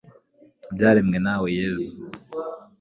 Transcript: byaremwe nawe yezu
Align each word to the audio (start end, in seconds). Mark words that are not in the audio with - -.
byaremwe 0.73 1.17
nawe 1.25 1.47
yezu 1.57 1.91